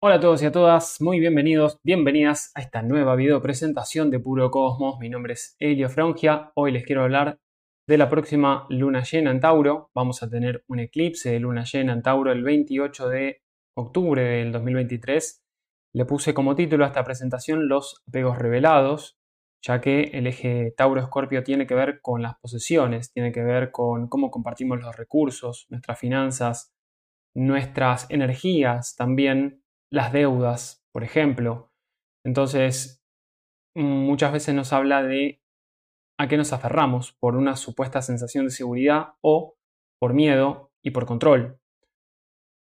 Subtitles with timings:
[0.00, 4.20] Hola a todos y a todas, muy bienvenidos, bienvenidas a esta nueva video presentación de
[4.20, 5.00] Puro Cosmos.
[5.00, 6.52] Mi nombre es Elio Frangia.
[6.54, 7.40] Hoy les quiero hablar
[7.88, 9.90] de la próxima luna llena en Tauro.
[9.96, 13.42] Vamos a tener un eclipse de luna llena en Tauro el 28 de
[13.74, 15.42] octubre del 2023.
[15.94, 19.18] Le puse como título a esta presentación Los apegos revelados,
[19.66, 24.06] ya que el eje Tauro-Escorpio tiene que ver con las posesiones, tiene que ver con
[24.06, 26.72] cómo compartimos los recursos, nuestras finanzas,
[27.34, 31.70] nuestras energías también las deudas, por ejemplo.
[32.24, 33.02] Entonces,
[33.74, 35.40] muchas veces nos habla de
[36.18, 39.56] a qué nos aferramos por una supuesta sensación de seguridad o
[40.00, 41.58] por miedo y por control.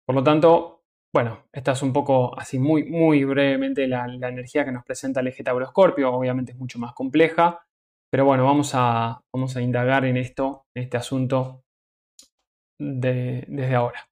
[0.06, 4.72] Por lo tanto, bueno, esta es un poco así muy, muy brevemente la, energía que
[4.72, 6.14] nos presenta el eje Tauro-Escorpio.
[6.14, 7.66] Obviamente es mucho más compleja,
[8.10, 11.64] pero bueno, vamos a, vamos a indagar en esto, en este asunto
[12.80, 14.11] desde ahora.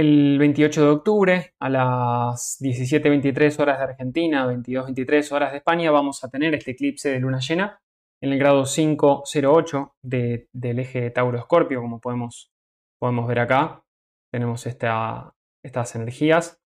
[0.00, 6.22] El 28 de octubre a las 17.23 horas de Argentina, 22.23 horas de España, vamos
[6.22, 7.80] a tener este eclipse de luna llena
[8.20, 12.52] en el grado 508 del eje Tauro-Escorpio, como podemos,
[13.00, 13.82] podemos ver acá.
[14.30, 16.62] Tenemos estas energías,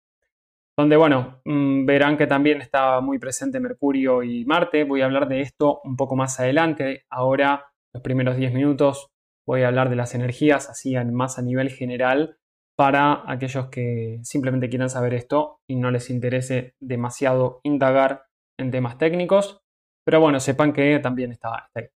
[0.76, 4.82] donde, bueno, mm, verán que también está muy presente Mercurio y Marte.
[4.82, 7.04] Voy a hablar de esto un poco más adelante.
[7.08, 9.12] Ahora, los primeros 10 minutos,
[9.46, 12.39] voy a hablar de las energías, así más a nivel general
[12.80, 18.24] para aquellos que simplemente quieran saber esto y no les interese demasiado indagar
[18.58, 19.60] en temas técnicos.
[20.02, 21.88] Pero bueno, sepan que también está, ahí.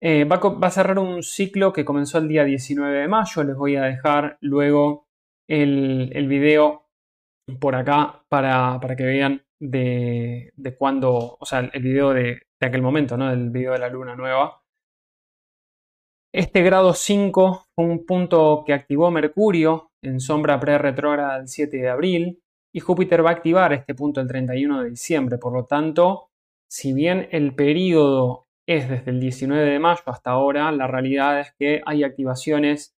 [0.00, 3.42] Eh, va, a cerrar un ciclo que comenzó el día 19 de mayo.
[3.42, 5.08] Les voy a dejar luego
[5.48, 6.86] el, video
[7.58, 12.80] por acá para, que vean de, de cuándo, o sea, el video de, de aquel
[12.80, 13.32] momento, ¿no?
[13.32, 14.62] El video de la luna nueva.
[16.32, 21.88] Este grado 5 fue un punto que activó Mercurio en sombra pre-retrógrada el 7 de
[21.88, 22.42] abril
[22.74, 25.38] y Júpiter va a activar este punto el 31 de diciembre.
[25.38, 26.28] Por lo tanto,
[26.70, 31.54] si bien el periodo es desde el 19 de mayo hasta ahora, la realidad es
[31.58, 32.94] que hay activaciones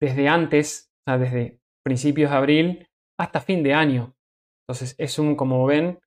[0.00, 4.14] desde antes, o desde principios de abril hasta fin de año.
[4.66, 5.98] Entonces, es un, como ven,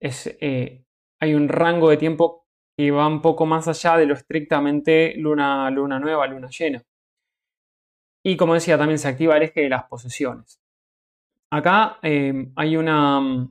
[0.00, 0.84] eh,
[1.20, 2.46] hay un rango de tiempo
[2.78, 6.82] y va un poco más allá de lo estrictamente luna, luna nueva, luna llena.
[8.28, 10.60] Y como decía, también se activa el eje de las posesiones.
[11.50, 13.48] Acá eh, hay una,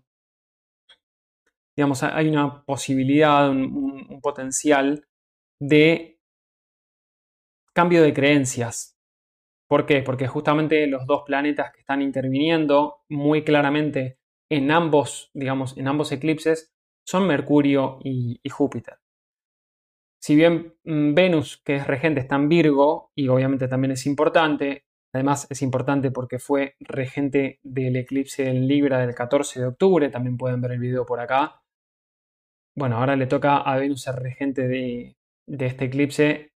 [1.75, 5.07] digamos, hay una posibilidad, un, potencial
[5.59, 6.19] de
[7.73, 8.95] cambio de creencias.
[9.67, 10.03] ¿Por qué?
[10.03, 16.11] Porque justamente los dos planetas que están interviniendo muy claramente en ambos, digamos, en ambos
[16.11, 16.71] eclipses
[17.03, 18.99] son Mercurio y Júpiter.
[20.21, 24.85] Si bien mm, Venus, que es regente, está en Virgo, y obviamente también es importante,
[25.13, 30.37] además es importante porque fue regente del eclipse en Libra del 14 de octubre, también
[30.37, 31.61] pueden ver el video por acá.
[32.75, 35.15] Bueno, ahora le toca a Venus ser regente de,
[35.47, 36.51] este eclipse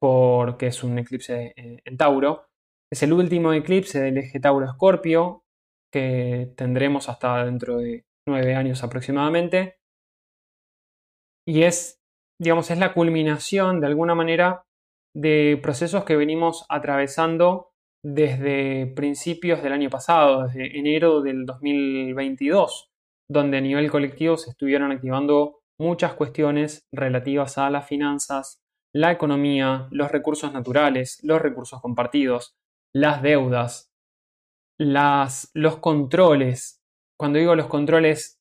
[0.00, 2.46] porque es un eclipse eh, en Tauro.
[2.90, 5.42] Es el último eclipse del eje Tauro-Escorpio
[5.92, 9.76] que tendremos hasta dentro de nueve años aproximadamente.
[11.46, 12.00] Y es
[12.40, 14.64] digamos, es la culminación de alguna manera
[15.14, 17.70] de procesos que venimos atravesando
[18.04, 22.88] desde principios del año pasado, desde enero del 2022,
[23.28, 28.60] donde a nivel colectivo se estuvieron activando muchas cuestiones relativas a las finanzas,
[28.94, 32.54] la economía, los recursos naturales, los recursos compartidos,
[32.94, 33.90] las deudas,
[34.78, 36.82] las, los controles.
[37.18, 38.35] Cuando digo los controles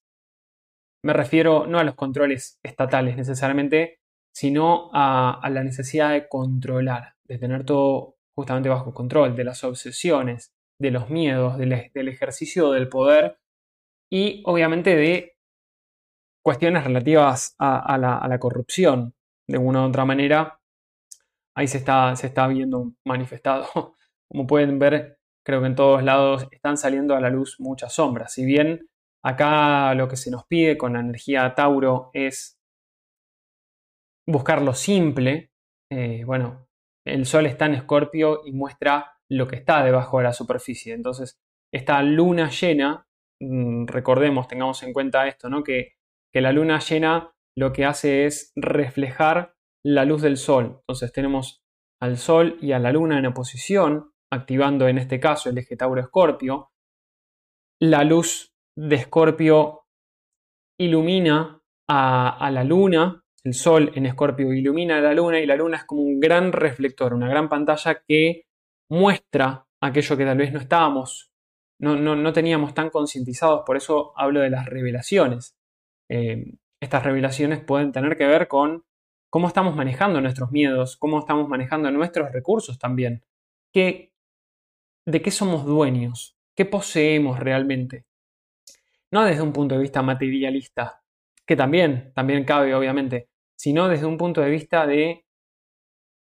[1.06, 4.00] me refiero no a los controles estatales necesariamente,
[4.34, 10.52] sino a, la necesidad de controlar, de tener todo justamente bajo control, de las obsesiones,
[10.80, 13.38] de los miedos, del, ejercicio del poder
[14.12, 15.38] y obviamente de
[16.44, 19.14] cuestiones relativas a, la, corrupción,
[19.48, 20.60] de una u otra manera.
[21.56, 23.68] Ahí se está, se está viendo manifestado.
[24.28, 28.34] Como pueden ver, creo que en todos lados están saliendo a la luz muchas sombras.
[28.34, 28.90] Si bien
[29.26, 32.60] Acá lo que se nos pide con la energía Tauro es
[34.28, 35.52] buscar lo simple.
[35.92, 36.68] Eh, bueno,
[37.06, 40.94] el Sol está en Escorpio y muestra lo que está debajo de la superficie.
[40.94, 41.40] Entonces,
[41.74, 43.08] esta luna llena,
[43.42, 45.64] mm, recordemos, tengamos en cuenta esto, ¿no?
[45.64, 45.96] Que,
[46.32, 50.82] que la luna llena lo que hace es reflejar la luz del Sol.
[50.82, 51.64] Entonces tenemos
[52.00, 56.70] al Sol y a la luna en oposición, activando en este caso el eje Tauro-Escorpio.
[57.82, 59.84] La luz de Escorpio
[60.80, 65.78] ilumina a, la luna, el Sol en Escorpio ilumina a la luna y la luna
[65.78, 68.46] es como un gran reflector, una gran pantalla que
[68.90, 71.32] muestra aquello que tal vez no estábamos
[71.80, 75.56] no, no, teníamos tan concientizados, por eso hablo de las revelaciones.
[76.10, 78.84] Eh, estas revelaciones pueden tener que ver con
[79.30, 83.24] cómo estamos manejando nuestros miedos, cómo estamos manejando nuestros recursos también,
[83.74, 84.14] ¿Qué,
[85.06, 88.06] de qué somos dueños, qué poseemos realmente.
[89.16, 91.02] No desde un punto de vista materialista,
[91.48, 95.26] que también, también cabe obviamente, sino desde un punto de vista de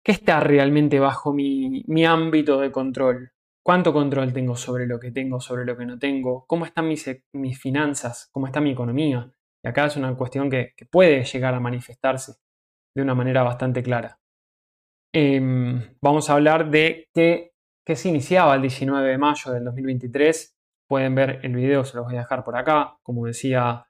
[0.03, 3.31] qué está realmente bajo mi, mi ámbito de control,
[3.61, 7.07] cuánto control tengo sobre lo que tengo, sobre lo que no tengo, cómo están mis,
[7.31, 9.31] mis finanzas, cómo está mi economía.
[9.63, 12.37] Y acá es una cuestión que, puede llegar a manifestarse
[12.95, 14.19] de una manera bastante clara.
[15.13, 17.51] Em, vamos a hablar de qué,
[17.85, 20.58] se iniciaba el 19 de mayo del 2023.
[20.89, 23.85] Pueden ver el video, se los voy a dejar por acá, como decía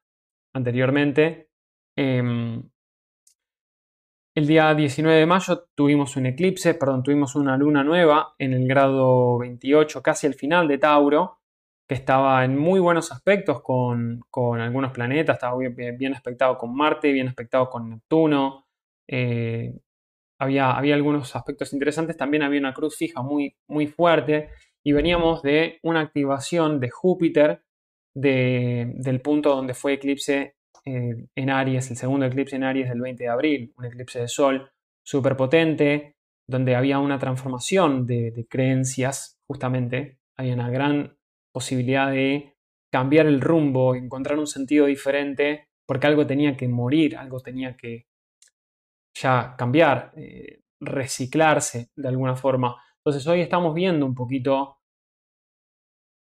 [0.54, 1.50] anteriormente.
[1.96, 2.62] Em,
[4.36, 8.68] el día 19 de mayo tuvimos un eclipse, perdón, tuvimos una luna nueva en el
[8.68, 11.40] grado 28, casi al final de Tauro,
[11.88, 14.22] que estaba en muy buenos aspectos con,
[14.60, 18.68] algunos planetas, estaba bien, bien, aspectado con Marte, bien aspectado con Neptuno.
[19.07, 19.74] Eh,
[20.38, 24.50] había, había, algunos aspectos interesantes, también había una cruz fija muy, muy fuerte
[24.84, 27.64] y veníamos de una activación de Júpiter
[28.14, 30.56] del punto donde fue eclipse
[30.86, 34.28] eh, en Aries, el segundo eclipse en Aries del 20 de abril, un eclipse de
[34.28, 34.72] Sol
[35.04, 36.16] súper potente,
[36.48, 41.18] donde había una transformación de, creencias, justamente, había una gran
[41.52, 42.56] posibilidad de
[42.92, 48.08] cambiar el rumbo, encontrar un sentido diferente, porque algo tenía que morir, algo tenía que
[49.14, 52.81] ya cambiar, eh, reciclarse de alguna forma.
[53.00, 54.78] Entonces hoy estamos viendo un poquito,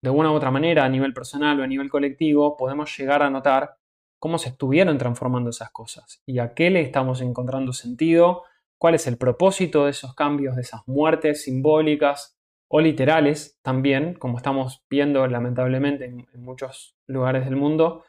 [0.02, 3.30] de una u otra manera, a nivel personal o a nivel colectivo, podemos llegar a
[3.30, 3.78] notar
[4.20, 8.44] cómo se estuvieron transformando esas cosas y a qué le estamos encontrando sentido,
[8.78, 12.38] cuál es el propósito de esos cambios, de esas muertes simbólicas
[12.68, 18.04] o literales también, como estamos viendo lamentablemente en, muchos lugares del mundo,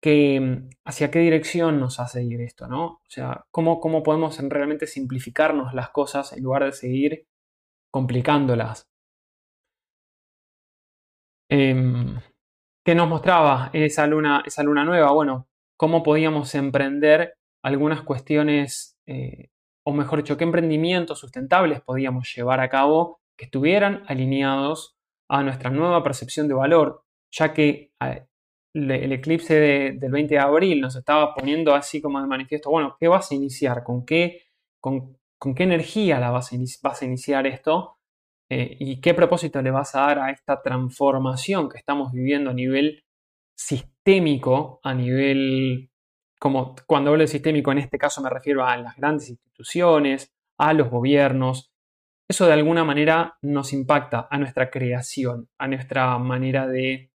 [0.00, 2.84] que hacia qué dirección nos hace ir esto, ¿no?
[2.86, 7.26] O sea, cómo, cómo podemos realmente simplificarnos las cosas en lugar de seguir
[7.96, 8.90] complicándolas.
[11.48, 12.20] Em,
[12.84, 15.12] ¿Qué nos mostraba esa luna, esa luna nueva?
[15.12, 15.48] Bueno,
[15.78, 19.48] cómo podíamos emprender algunas cuestiones, eh,
[19.86, 24.98] o mejor dicho, qué emprendimientos sustentables podíamos llevar a cabo que estuvieran alineados
[25.30, 28.26] a nuestra nueva percepción de valor, ya que eh,
[28.74, 29.54] el eclipse
[29.98, 33.34] del 20 de abril nos estaba poniendo así como de manifiesto, bueno, ¿qué vas a
[33.34, 33.82] iniciar?
[33.82, 34.42] ¿Con qué,
[34.80, 35.16] con,
[35.54, 36.50] qué energía la vas
[36.82, 37.98] vas a iniciar esto?
[38.48, 42.54] Eh, y qué propósito le vas a dar a esta transformación que estamos viviendo a
[42.54, 43.04] nivel
[43.56, 45.90] sistémico, a nivel,
[46.38, 50.72] como cuando hablo de sistémico en este caso me refiero a las grandes instituciones, a
[50.74, 51.72] los gobiernos.
[52.28, 57.10] Eso de alguna manera nos impacta a nuestra creación, a nuestra manera de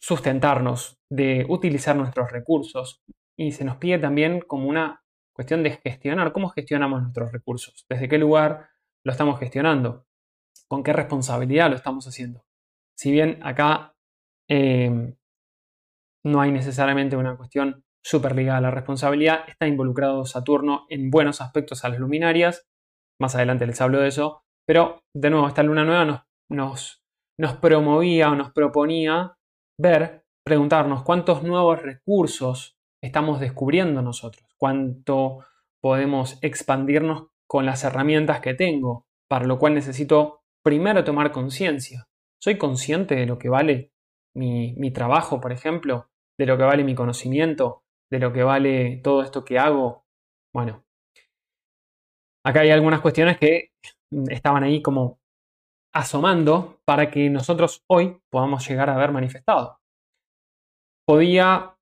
[0.00, 3.02] sustentarnos, de utilizar nuestros recursos.
[3.36, 5.02] Y se nos pide también como una
[5.38, 8.70] cuestión de gestionar, cómo gestionamos nuestros recursos, desde qué lugar
[9.04, 10.04] lo estamos gestionando,
[10.66, 12.44] con qué responsabilidad lo estamos haciendo.
[12.98, 13.94] Si bien acá
[14.50, 15.14] eh,
[16.24, 21.40] no hay necesariamente una cuestión súper ligada a la responsabilidad, está involucrado Saturno en buenos
[21.40, 22.66] aspectos a las luminarias,
[23.20, 27.04] más adelante les hablo de eso, pero de nuevo esta luna nueva nos, nos,
[27.38, 29.36] nos promovía o nos proponía
[29.80, 35.44] ver, preguntarnos cuántos nuevos recursos estamos descubriendo nosotros, cuánto
[35.80, 42.08] podemos expandirnos con las herramientas que tengo, para lo cual necesito primero tomar conciencia.
[42.40, 43.92] ¿Soy consciente de lo que vale
[44.34, 46.10] mi, trabajo, por ejemplo?
[46.38, 47.82] ¿De lo que vale mi conocimiento?
[48.10, 50.04] ¿De lo que vale todo esto que hago?
[50.52, 50.84] Bueno,
[52.44, 53.72] acá hay algunas cuestiones que
[54.30, 55.18] estaban ahí como
[55.92, 59.80] asomando para que nosotros hoy podamos llegar a ver manifestado.
[61.06, 61.74] Podía,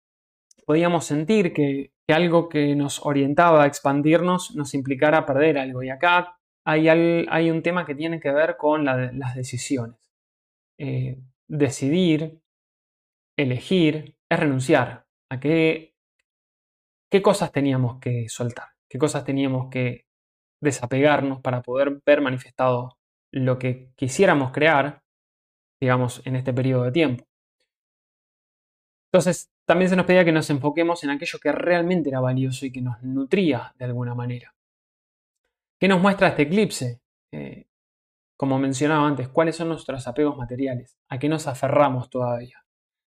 [0.65, 5.83] podíamos sentir que que algo que nos orientaba a expandirnos nos implicara perder algo.
[5.83, 9.99] Y acá hay, hay un tema que tiene que ver con las decisiones.
[10.79, 12.41] Eh, decidir,
[13.37, 15.07] elegir, es renunciar.
[15.31, 15.95] ¿A qué,
[17.11, 18.69] qué cosas teníamos que soltar?
[18.89, 20.07] ¿Qué cosas teníamos que
[20.61, 22.99] desapegarnos para poder ver manifestado
[23.33, 25.03] lo que quisiéramos crear,
[25.81, 27.25] digamos, en este periodo de tiempo?
[29.13, 32.73] Entonces, también se nos pedía que nos enfoquemos en aquello que realmente era valioso y
[32.73, 34.55] que nos nutría de alguna manera.
[35.79, 37.01] ¿Qué nos muestra este eclipse?
[37.33, 37.67] Eh,
[38.39, 40.97] como mencionaba antes, ¿cuáles son nuestros apegos materiales?
[41.09, 42.65] ¿A qué nos aferramos todavía?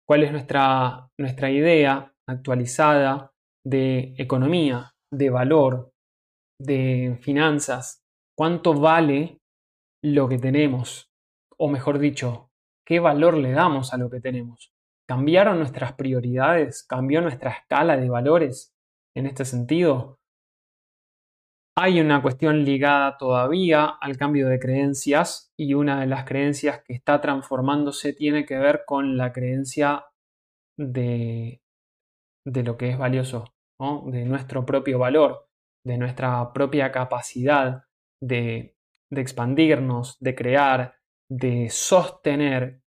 [0.05, 3.33] ¿Cuál es nuestra, nuestra idea actualizada
[3.63, 5.91] de economía, de valor,
[6.59, 8.03] de finanzas?
[8.35, 9.39] ¿Cuánto vale
[10.01, 11.11] lo que tenemos?
[11.57, 12.49] O mejor dicho,
[12.85, 14.71] qué valor le damos a lo que tenemos.
[15.07, 16.83] ¿Cambiaron nuestras prioridades?
[16.83, 18.75] ¿Cambió nuestra escala de valores
[19.15, 20.19] en este sentido?
[21.79, 26.93] Hay una cuestión ligada todavía al cambio de creencias y una de las creencias que
[26.93, 30.05] está transformándose tiene que ver con la creencia
[30.77, 31.61] de,
[32.45, 35.47] de lo que es valioso, de nuestro propio valor,
[35.85, 37.83] de nuestra propia capacidad
[38.21, 38.75] de,
[39.11, 40.95] de expandirnos, de crear,
[41.29, 42.81] de sostener.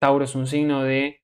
[0.00, 1.17] Tauro es un signo de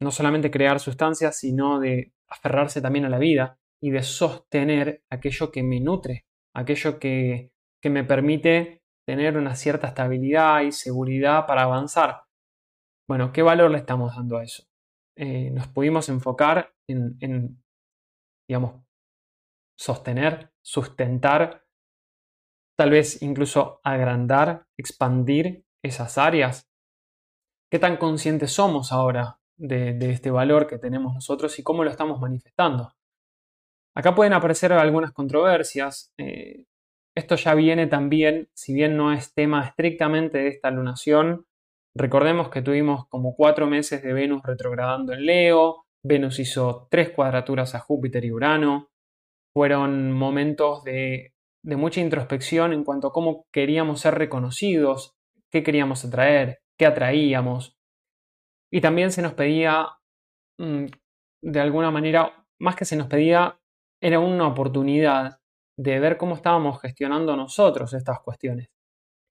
[0.00, 5.50] no solamente crear sustancias, sino de aferrarse también a la vida y de sostener aquello
[5.50, 7.52] que me nutre, aquello que,
[7.82, 12.24] que me permite tener una cierta estabilidad y seguridad para avanzar.
[13.08, 14.64] Bueno, ¿qué valor le estamos dando a eso?
[15.16, 17.62] Eh, nos pudimos enfocar en, en,
[18.48, 18.84] digamos,
[19.78, 21.64] sostener, sustentar,
[22.76, 26.68] tal vez incluso agrandar, expandir esas áreas.
[27.70, 32.20] ¿Qué tan conscientes somos ahora de, este valor que tenemos nosotros y cómo lo estamos
[32.20, 32.92] manifestando.
[33.94, 36.12] Acá pueden aparecer algunas controversias.
[36.18, 36.64] Eh,
[37.16, 41.46] esto ya viene también, si bien no es tema estrictamente de esta lunación,
[41.94, 47.74] recordemos que tuvimos como cuatro meses de Venus retrogradando en Leo, Venus hizo tres cuadraturas
[47.74, 48.90] a Júpiter y Urano,
[49.52, 51.34] fueron momentos de,
[51.64, 55.16] de mucha introspección en cuanto a cómo queríamos ser reconocidos,
[55.50, 57.77] qué queríamos atraer, qué atraíamos,
[58.70, 59.86] y también se nos pedía,
[60.58, 60.86] mm,
[61.42, 63.58] de alguna manera, más que se nos pedía,
[64.00, 65.38] era una oportunidad
[65.78, 68.68] de ver cómo estábamos gestionando nosotros estas cuestiones.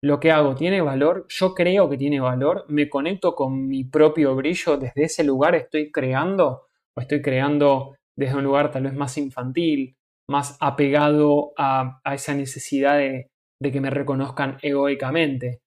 [0.03, 4.36] Lo que hago tiene valor, yo creo que tiene valor, me conecto con mi propio
[4.36, 9.17] brillo, desde ese lugar estoy creando o estoy creando desde un lugar tal vez más
[9.17, 9.96] infantil,
[10.29, 13.29] más apegado a, esa necesidad de,
[13.62, 15.62] que me reconozcan egoicamente.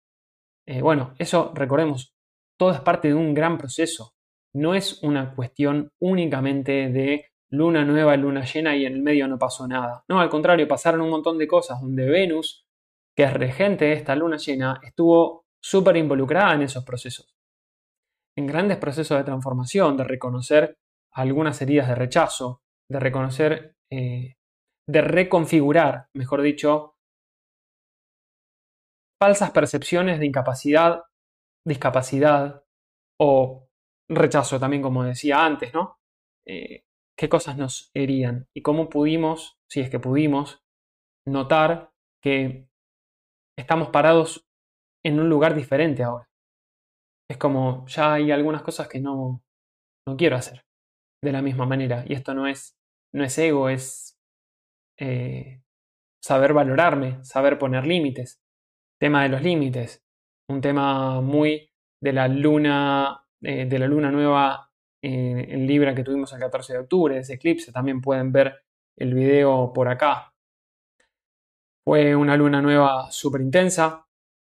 [0.66, 2.12] Eh, bueno, eso recordemos,
[2.60, 4.12] todo es parte de un gran proceso.
[4.52, 9.38] No es una cuestión únicamente de luna nueva, luna llena y en el medio no
[9.38, 10.04] pasó nada.
[10.08, 12.66] No, al contrario, pasaron un montón de cosas donde Venus,
[13.16, 17.34] que es regente de esta luna llena, estuvo súper involucrada en esos procesos.
[18.36, 20.76] En grandes procesos de transformación, de reconocer
[21.12, 24.34] algunas heridas de rechazo, de reconocer, eh,
[24.86, 26.96] de reconfigurar, mejor dicho,
[29.18, 31.04] falsas percepciones de incapacidad
[31.66, 32.64] discapacidad
[33.20, 33.68] o
[34.08, 35.98] rechazo también, como decía antes, ¿no?
[36.46, 36.84] Eh,
[37.16, 38.48] ¿Qué cosas nos herían?
[38.54, 40.62] Y cómo pudimos, si es que pudimos,
[41.26, 42.68] notar que
[43.58, 44.46] estamos parados
[45.04, 46.28] en un lugar diferente ahora.
[47.30, 49.42] Es como, ya hay algunas cosas que no,
[50.06, 50.64] no quiero hacer
[51.22, 52.04] de la misma manera.
[52.06, 52.76] Y esto no es,
[53.14, 54.18] no es ego, es
[54.98, 55.62] eh,
[56.22, 58.40] saber valorarme, saber poner límites.
[58.98, 60.02] Tema de los límites
[60.50, 61.70] un tema muy
[62.02, 64.66] de la luna, eh, de la luna nueva
[65.02, 67.72] en Libra que tuvimos el 14 de octubre, ese eclipse.
[67.72, 68.62] También pueden ver
[68.98, 70.34] el video por acá.
[71.84, 74.06] Fue una luna nueva súper intensa,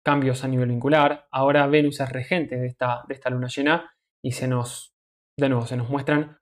[0.03, 1.27] cambios a nivel vincular.
[1.31, 4.93] Ahora Venus es regente de esta, de esta luna llena y se nos,
[5.39, 6.37] de nuevo, se nos muestran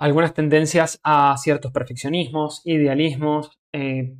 [0.00, 4.16] algunas tendencias a ciertos perfeccionismos, idealismos, eh,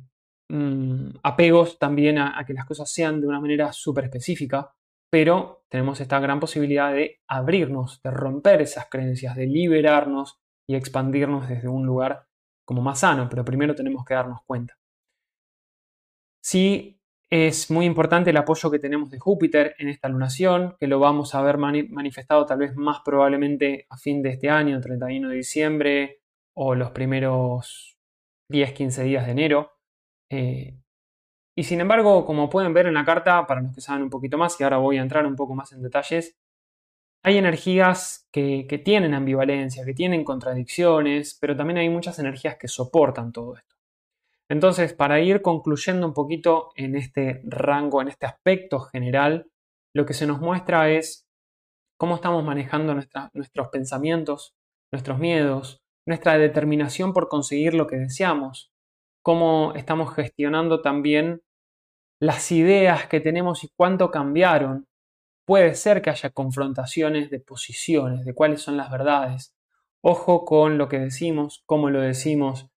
[0.51, 4.73] Mm, apegos también a, que las cosas sean de una manera súper específica,
[5.11, 11.47] pero tenemos esta gran posibilidad de abrirnos, de romper esas creencias, de liberarnos y expandirnos
[11.47, 12.25] desde un lugar
[12.65, 14.75] como más sano, pero primero tenemos que darnos cuenta.
[16.43, 16.99] Sí,
[17.31, 21.35] es muy importante el apoyo que tenemos de Júpiter en esta lunación, que lo vamos
[21.35, 26.21] a ver manifestado tal vez más probablemente a fin de este año, 31 de diciembre
[26.55, 27.97] o los primeros
[28.51, 29.78] 10-15 días de enero.
[30.29, 30.77] Eh,
[31.55, 34.37] y sin embargo, como pueden ver en la carta, para los que saben un poquito
[34.37, 36.37] más, y ahora voy a entrar un poco más en detalles,
[37.23, 42.67] hay energías que, que tienen ambivalencia, que tienen contradicciones, pero también hay muchas energías que
[42.69, 43.75] soportan todo esto.
[44.49, 49.51] Entonces, para ir concluyendo un poquito en este rango, en este aspecto general,
[49.93, 51.27] lo que se nos muestra es
[51.97, 54.55] cómo estamos manejando nuestros pensamientos,
[54.91, 58.68] nuestros miedos, nuestra determinación por conseguir lo que deseamos,
[59.21, 61.41] cómo estamos gestionando también
[62.19, 64.87] las ideas que tenemos y cuánto cambiaron.
[65.45, 69.55] Puede ser que haya confrontaciones de posiciones, de cuáles son las verdades.
[70.01, 72.69] Ojo con lo que decimos, cómo lo decimos,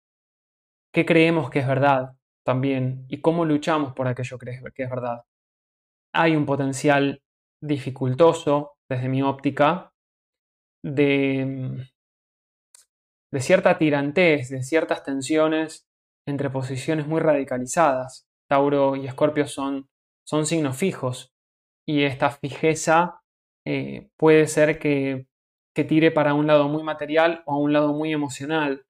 [0.92, 5.24] qué creemos que es verdad también y cómo luchamos por aquello que es verdad.
[6.12, 7.22] Hay un potencial
[7.60, 9.92] dificultoso, desde mi óptica,
[10.82, 11.86] de,
[13.30, 15.88] de cierta tirantez, de ciertas tensiones
[16.26, 18.26] entre posiciones muy radicalizadas.
[18.48, 19.88] Tauro y Escorpio son,
[20.24, 21.32] son signos fijos
[21.86, 23.22] y esta fijeza
[23.64, 25.26] eh, puede ser que,
[25.74, 28.84] que tire para un lado muy material o a un lado muy emocional.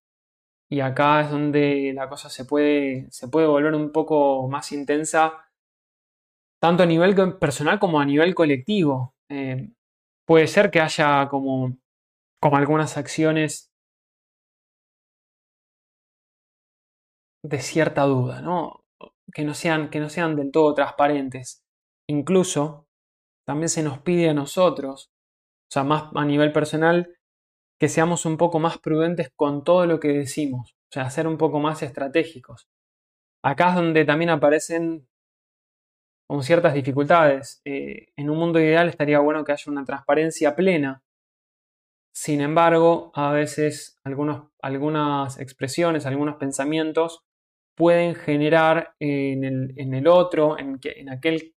[0.70, 5.34] Y acá es donde la cosa se puede, se puede volver un poco más intensa,
[6.60, 9.14] tanto a nivel personal como a nivel colectivo.
[9.28, 9.70] Eh,
[10.26, 11.76] puede ser que haya como,
[12.40, 13.71] como algunas acciones
[17.44, 18.84] de cierta duda, ¿no?
[19.32, 21.62] Que no sean, que no sean del todo transparentes.
[22.08, 22.86] Incluso
[23.46, 25.10] también se nos pide a nosotros,
[25.70, 27.16] o sea, más a nivel personal,
[27.80, 31.38] que seamos un poco más prudentes con todo lo que decimos, o sea, ser un
[31.38, 32.68] poco más estratégicos.
[33.44, 35.08] Acá es donde también aparecen
[36.28, 37.60] con ciertas dificultades.
[37.64, 41.02] Eh, en un mundo ideal estaría bueno que haya una transparencia plena.
[42.14, 47.24] Sin embargo, a veces algunas expresiones, algunos pensamientos
[47.76, 51.54] pueden generar en el, en el otro, en, en, aquel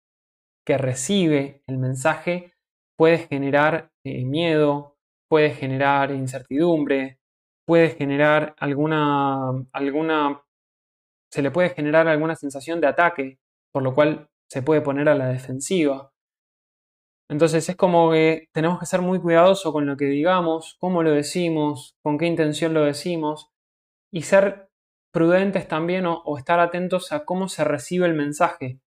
[0.65, 2.53] que recibe el mensaje,
[2.97, 4.97] puede generar eh, miedo,
[5.29, 7.19] puede generar incertidumbre,
[7.65, 10.43] puede generar alguna, alguna,
[11.31, 13.39] se le puede generar alguna sensación de ataque,
[13.73, 16.11] por lo cual se puede poner a la defensiva.
[17.29, 21.11] Entonces es como que tenemos que ser muy cuidadosos con lo que digamos, cómo lo
[21.11, 23.49] decimos, con qué intención lo decimos
[24.13, 24.69] y ser
[25.15, 28.81] prudentes también o, estar atentos a cómo se recibe el mensaje,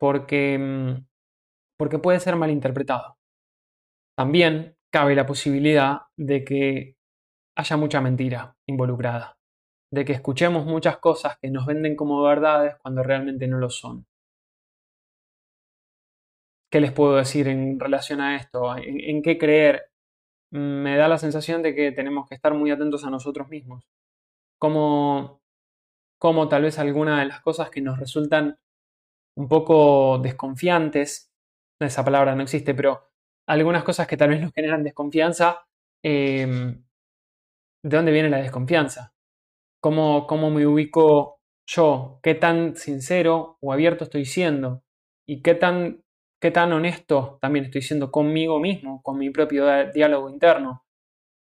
[0.00, 1.06] porque, mm,
[1.78, 3.18] porque puede ser malinterpretado.
[4.16, 6.96] También cabe la posibilidad de que
[7.58, 9.36] haya mucha mentira involucrada,
[9.92, 14.06] de que escuchemos muchas cosas que nos venden como verdades cuando realmente no lo son.
[16.72, 18.74] ¿Qué les puedo decir en relación a esto?
[18.78, 19.90] ¿En, qué creer?
[20.52, 23.84] Me da la sensación de que tenemos que estar muy atentos a nosotros mismos.
[24.64, 25.42] Como,
[26.18, 28.58] como tal vez algunas de las cosas que nos resultan
[29.36, 31.30] un poco desconfiantes,
[31.78, 33.10] esa palabra no existe, pero
[33.46, 35.66] algunas cosas que tal vez nos generan desconfianza,
[36.02, 36.82] em,
[37.82, 39.12] ¿de dónde viene la desconfianza?
[39.82, 42.20] ¿Cómo, ¿Cómo me ubico yo?
[42.22, 44.82] ¿Qué tan sincero o abierto estoy siendo?
[45.28, 46.02] ¿Y qué tan
[46.40, 50.86] qué tan honesto también estoy siendo conmigo mismo, con mi propio diálogo interno.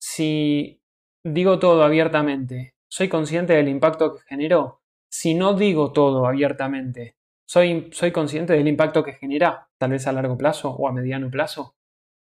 [0.01, 0.83] Si
[1.23, 4.83] digo todo abiertamente, soy consciente del impacto que generó.
[5.09, 10.12] Si no digo todo abiertamente, soy, soy consciente del impacto que genera, tal vez a
[10.12, 11.76] largo plazo o a mediano plazo.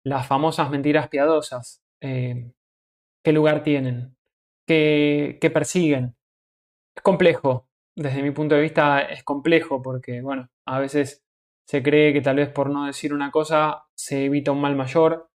[0.03, 2.51] Las famosas mentiras piadosas, eh,
[3.23, 4.15] ¿qué lugar tienen?
[4.67, 6.15] ¿Qué, ¿Qué persiguen?
[6.95, 11.23] Es complejo, desde mi punto de vista es complejo porque, bueno, a veces
[11.65, 15.30] se cree que tal vez por no decir una cosa se evita un mal mayor.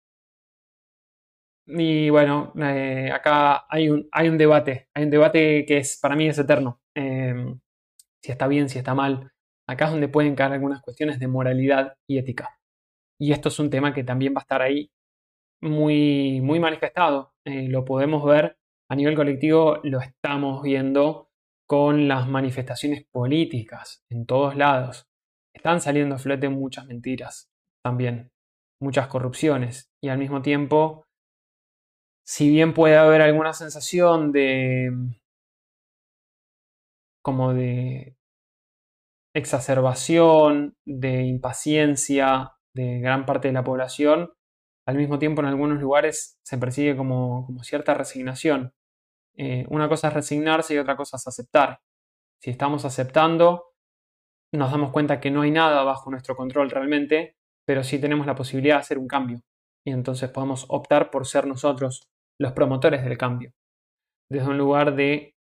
[1.65, 6.15] Y bueno, eh, acá hay un, hay un debate, hay un debate que es, para
[6.15, 6.81] mí es eterno.
[6.95, 7.59] Em,
[8.21, 9.31] si está bien, si está mal.
[9.67, 12.59] Acá es donde pueden caer algunas cuestiones de moralidad y ética.
[13.19, 14.91] Y esto es un tema que también va a estar ahí
[15.61, 17.33] muy, muy manifestado.
[17.45, 18.57] Eh, lo podemos ver
[18.89, 21.29] a nivel colectivo, lo estamos viendo
[21.67, 25.07] con las manifestaciones políticas en todos lados
[25.53, 27.49] están saliendo a flote muchas mentiras
[27.83, 28.31] también,
[28.81, 31.05] muchas corrupciones y al mismo tiempo,
[32.25, 34.91] si bien puede haber alguna sensación de
[37.21, 38.17] como de
[39.33, 44.33] exacerbación, de impaciencia de gran parte de la población,
[44.85, 48.73] al mismo tiempo en algunos lugares se percibe como, como cierta resignación.
[49.35, 51.79] Eh, una cosa es resignarse y otra cosa es aceptar.
[52.41, 53.73] Si estamos aceptando,
[54.51, 58.35] nos damos cuenta que no hay nada bajo nuestro control realmente, pero sí tenemos la
[58.35, 59.41] posibilidad de hacer un cambio.
[59.85, 63.53] Y entonces podemos optar por ser nosotros los promotores del cambio,
[64.29, 65.35] desde un lugar de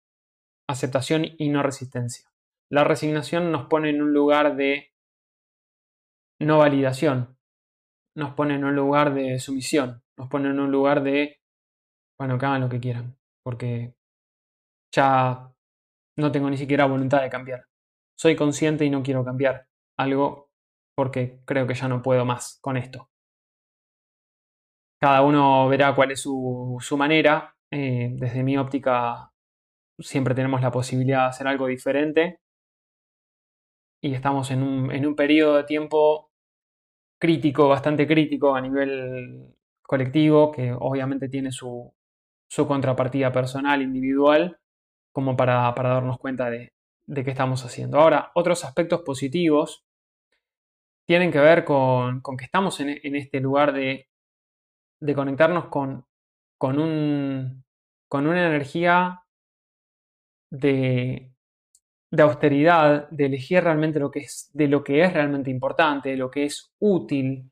[0.68, 2.30] aceptación y no resistencia.
[2.70, 4.92] La resignación nos pone en un lugar de
[6.40, 7.36] no validación,
[8.16, 11.40] nos pone en un lugar de sumisión, nos pone en un lugar de,
[12.18, 13.94] bueno, que hagan lo que quieran, porque
[14.94, 15.52] ya
[16.16, 17.66] no tengo ni siquiera voluntad de cambiar
[18.22, 19.66] soy consciente y no quiero cambiar
[19.98, 20.50] algo
[20.94, 23.10] porque creo que ya no puedo más con esto.
[25.02, 27.56] Cada uno verá cuál es su, manera.
[27.72, 29.32] Eh, desde mi óptica
[29.98, 32.38] siempre tenemos la posibilidad de hacer algo diferente
[34.00, 36.30] y estamos en un, en un periodo de tiempo
[37.18, 41.92] crítico, bastante crítico a nivel colectivo, que obviamente tiene su,
[42.48, 44.60] su contrapartida personal, individual,
[45.10, 46.74] como para, para darnos cuenta de,
[47.06, 47.98] de qué estamos haciendo.
[47.98, 49.84] Ahora, otros aspectos positivos
[51.08, 54.06] tienen que ver con, con que estamos en, este lugar de,
[55.02, 56.06] de conectarnos con,
[56.56, 57.64] con, un,
[58.08, 59.24] con una energía
[60.50, 61.32] de,
[62.10, 66.16] de austeridad, de elegir realmente lo que es, de lo que es realmente importante, de
[66.16, 67.50] lo que es útil,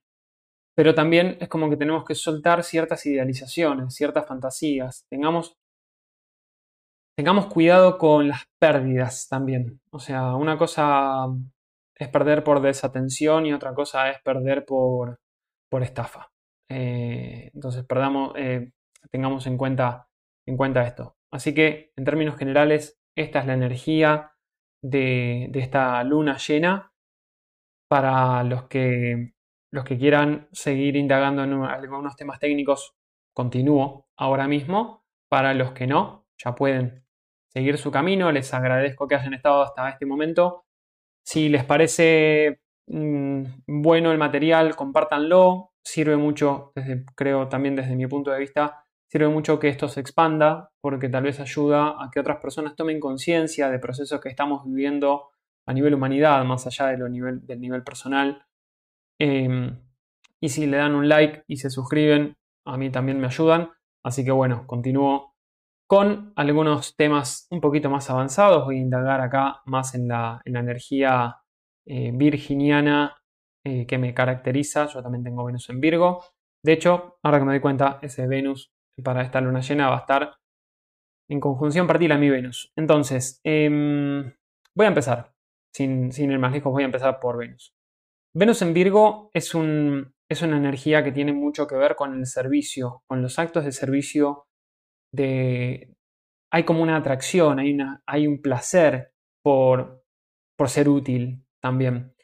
[0.77, 5.57] pero también es como que tenemos que soltar ciertas idealizaciones, ciertas fantasías, tengamos,
[7.17, 9.81] tengamos cuidado con las pérdidas también.
[9.91, 11.27] O sea, una cosa
[11.97, 15.19] es perder por desatención y otra cosa es perder por,
[15.69, 16.31] por estafa.
[16.71, 18.73] Eh, entonces, perdamos, eh,
[19.11, 20.09] tengamos en cuenta,
[20.47, 21.17] en cuenta esto.
[21.31, 24.33] Así que, en términos generales, esta es la energía
[24.83, 26.93] de, esta luna llena
[27.89, 29.35] para los que,
[29.73, 32.95] los que quieran seguir indagando en algunos temas técnicos.
[33.35, 35.05] Continúo ahora mismo.
[35.29, 37.05] Para los que no, ya pueden
[37.49, 38.33] seguir su camino.
[38.33, 40.65] Les agradezco que hayan estado hasta este momento.
[41.25, 45.70] Si les parece mm, bueno el material, compártanlo.
[45.85, 46.73] Sirve mucho,
[47.15, 51.25] creo también desde mi punto de vista, sirve mucho que esto se expanda porque tal
[51.25, 55.31] vez ayuda a que otras personas tomen conciencia de procesos que estamos viviendo
[55.67, 58.45] a nivel humanidad, más allá del nivel personal.
[59.19, 59.79] Em,
[60.41, 63.71] y si le dan un like y se suscriben, a mí también me ayudan.
[64.03, 65.35] Así que bueno, continúo
[65.87, 68.65] con algunos temas un poquito más avanzados.
[68.65, 71.37] Voy a indagar acá más en la, energía
[71.87, 73.17] eh, virginiana
[73.65, 74.87] eh, que me caracteriza.
[74.87, 76.25] Yo también tengo Venus en Virgo.
[76.65, 80.01] De hecho, ahora que me doy cuenta, ese Venus para esta luna llena va a
[80.01, 80.37] estar
[81.29, 82.73] en conjunción partida a mi Venus.
[82.77, 84.35] Entonces, em,
[84.75, 85.33] voy a empezar.
[85.73, 87.73] Sin, sin ir más lejos, voy a empezar por Venus.
[88.35, 92.27] Venus en Virgo es, un, es una energía que tiene mucho que ver con el
[92.27, 94.47] servicio, con los actos de servicio
[95.13, 95.95] de,
[96.53, 100.03] hay como una atracción, hay, una, hay un placer por,
[100.57, 102.15] por ser útil también.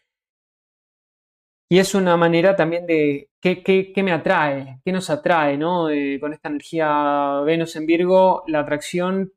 [1.69, 5.89] Y es una manera también de qué, qué, me atrae, qué nos atrae, ¿no?
[6.21, 9.33] con esta energía Venus en Virgo, la atracción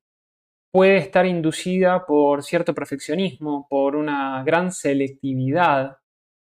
[0.71, 5.97] puede estar inducida por cierto perfeccionismo, por una gran selectividad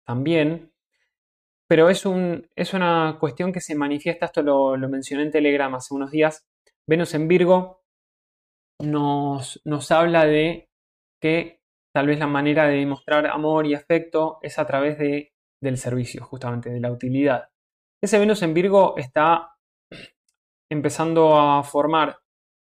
[0.06, 0.72] también,
[1.68, 5.74] pero es, un, es una cuestión que se manifiesta, esto lo, lo mencioné en Telegram
[5.74, 6.46] hace unos días,
[6.86, 7.82] Venus en Virgo
[8.80, 10.68] nos, nos habla de
[11.20, 11.60] que
[11.92, 15.33] tal vez la manera de demostrar amor y afecto es a través de,
[15.64, 17.48] del servicio, justamente, de la utilidad.
[18.00, 19.56] Ese Venus en Virgo está
[20.70, 22.18] empezando a formar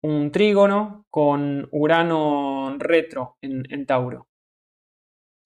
[0.03, 4.27] un trígono con Urano retro en, Tauro.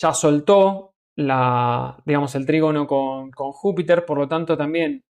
[0.02, 5.04] Ya soltó la, digamos, el trígono con, con Júpiter, por lo tanto también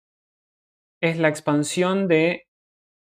[1.01, 2.47] es la expansión de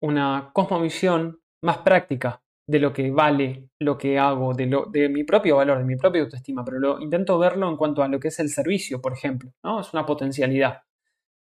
[0.02, 5.24] una cosmovisión más práctica de lo que vale lo que hago, de, lo, de mi
[5.24, 8.28] propio valor, de mi propia autoestima, pero lo, intento verlo en cuanto a lo que
[8.28, 9.80] es el servicio, por ejemplo, ¿no?
[9.80, 10.82] Es una potencialidad.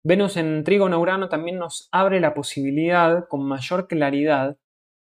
[0.03, 4.57] Venus en Trígono Urano también nos abre la posibilidad con mayor claridad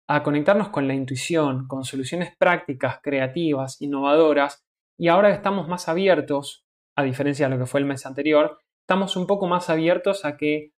[0.09, 4.65] a conectarnos con la intuición, con soluciones prácticas, creativas, innovadoras,
[4.97, 6.65] y ahora estamos más abiertos,
[6.97, 10.37] a diferencia de lo que fue el mes anterior, estamos un poco más abiertos a
[10.37, 10.73] que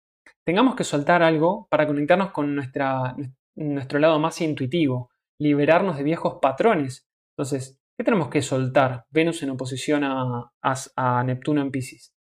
[0.45, 3.15] tengamos que soltar algo para conectarnos con nuestra,
[3.55, 7.07] nuestro lado más intuitivo, liberarnos de viejos patrones.
[7.37, 9.07] Entonces, ¿qué tenemos que soltar?
[9.11, 12.15] Venus en oposición a, Neptuno en Pisces.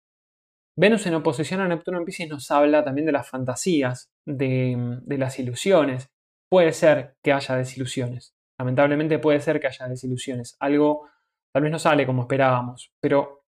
[0.78, 5.18] Venus en oposición a Neptuno en Pisces nos habla también de las fantasías, de, de
[5.18, 6.10] las ilusiones.
[6.50, 8.34] Puede ser que haya desilusiones.
[8.58, 10.56] Lamentablemente puede ser que haya desilusiones.
[10.60, 11.08] Algo
[11.52, 13.44] tal vez no sale como esperábamos, pero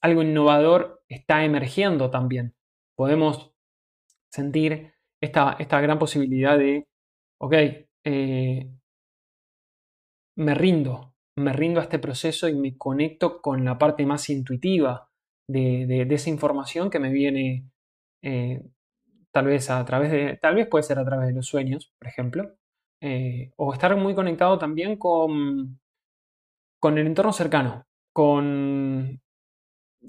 [0.00, 2.54] algo innovador está emergiendo también.
[2.96, 3.52] Podemos
[4.30, 6.86] sentir esta, esta gran posibilidad de,
[7.38, 7.54] ok,
[8.04, 8.70] eh,
[10.36, 15.10] me rindo, me rindo a este proceso y me conecto con la parte más intuitiva
[15.48, 17.70] de, esa información que me viene
[18.22, 18.62] eh,
[19.32, 22.08] tal vez a través de, tal vez puede ser a través de los sueños, por
[22.08, 22.54] ejemplo,
[23.00, 25.80] eh, o estar muy conectado también con,
[26.80, 29.20] con el entorno cercano, con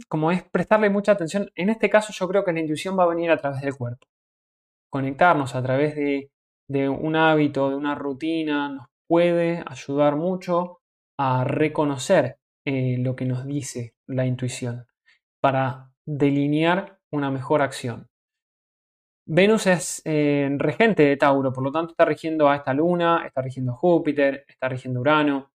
[0.08, 1.50] como es prestarle mucha atención.
[1.56, 4.08] En este caso yo creo que la intuición va a venir a través del cuerpo.
[4.90, 6.30] Conectarnos a través de,
[6.90, 10.80] un hábito, de una rutina, nos puede ayudar mucho
[11.20, 14.88] a reconocer eh, lo que nos dice la intuición
[15.42, 18.08] para delinear una mejor acción.
[19.28, 23.42] Venus es eh, regente de Tauro, por lo tanto está rigiendo a esta luna, está
[23.42, 25.52] rigiendo a Júpiter, está rigiendo a Urano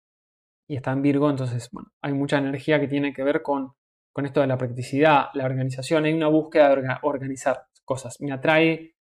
[0.66, 3.74] y está en Virgo, entonces bueno, hay mucha energía que tiene que ver con
[4.14, 8.20] con esto de la practicidad, la organización, hay una búsqueda de organizar cosas.
[8.20, 8.96] Me atrae,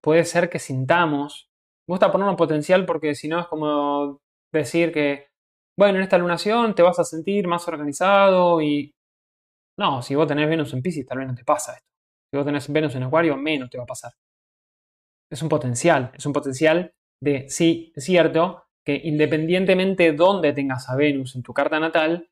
[0.00, 1.47] puede ser que sintamos,
[1.88, 4.20] gusta ponerlo en potencial porque si no es como
[4.52, 5.28] decir que,
[5.76, 8.92] bueno, en esta lunación te vas a sentir más organizado y...
[9.78, 11.88] No, si vos tenés Venus en Pisces tal vez no te pasa esto.
[12.30, 14.12] Si vos tenés Venus en Acuario, menos te va a pasar.
[15.30, 20.88] Es un potencial, es un potencial de, sí, es cierto que independientemente de dónde tengas
[20.88, 22.28] a Venus en tu carta natal,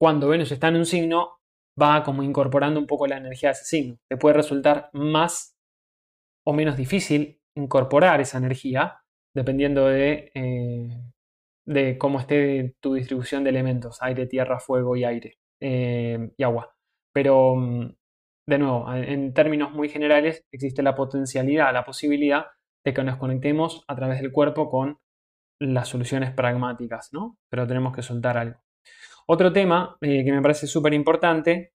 [0.00, 1.38] cuando Venus está en un signo,
[1.80, 3.98] va como incorporando un poco la energía de ese signo.
[4.08, 5.56] Te puede resultar más
[6.46, 9.00] o menos difícil incorporar esa energía
[9.34, 10.88] dependiendo de, eh,
[11.66, 16.74] de cómo esté tu distribución de elementos, aire, tierra, fuego y aire eh, y agua.
[17.12, 17.94] Pero, mm,
[18.46, 22.46] de nuevo, en términos muy generales, existe la potencialidad, la posibilidad
[22.84, 24.98] de que nos conectemos a través del cuerpo con
[25.60, 27.38] las soluciones pragmáticas, ¿no?
[27.50, 28.60] Pero tenemos que soltar algo.
[29.26, 31.72] Otro tema eh, que me parece súper importante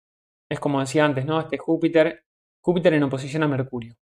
[0.51, 1.41] es, como decía antes, ¿no?
[1.41, 2.25] Este Júpiter,
[2.63, 3.95] Júpiter en oposición a Mercurio.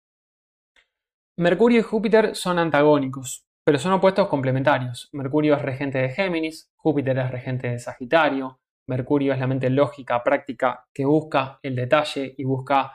[1.37, 5.09] Mercurio y Júpiter son antagónicos, pero son opuestos complementarios.
[5.11, 10.23] Mercurio es regente de Géminis, Júpiter es regente de Sagitario, Mercurio es la mente lógica,
[10.23, 12.93] práctica, que busca el detalle y busca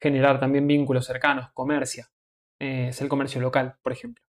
[0.00, 2.08] generar también vínculos cercanos, comercia.
[2.58, 4.24] Eh, es el comercio local, por ejemplo.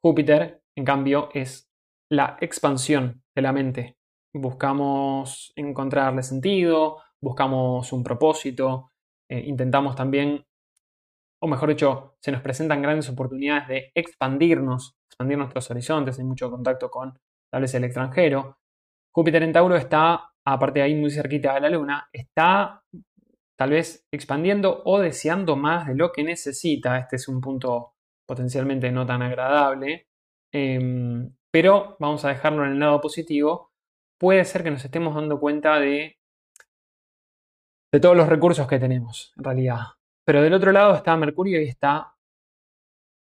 [0.00, 1.68] Júpiter, en cambio, es
[2.12, 3.98] la expansión de la mente.
[4.32, 8.92] Buscamos encontrarle sentido, buscamos un propósito,
[9.28, 10.46] eh, intentamos también,
[11.42, 16.50] o mejor dicho, se nos presentan grandes oportunidades de expandirnos, expandir nuestros horizontes, hay mucho
[16.50, 17.18] contacto con
[17.50, 18.58] tal vez el extranjero.
[19.14, 22.82] Júpiter en Tauro está, aparte de ahí muy cerquita de la Luna, está
[23.58, 26.98] tal vez expandiendo o deseando más de lo que necesita.
[26.98, 27.94] Este es un punto
[28.26, 30.06] potencialmente no tan agradable,
[30.52, 33.70] em, pero vamos a dejarlo en el lado positivo.
[34.18, 36.16] Puede ser que nos estemos dando cuenta de,
[37.92, 39.80] de todos los recursos que tenemos, en realidad.
[40.30, 42.14] Pero del otro lado está Mercurio y está